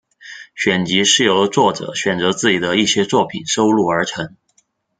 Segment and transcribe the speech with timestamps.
[0.55, 4.33] 选集是由作者选择自己的一些作品收录而成的。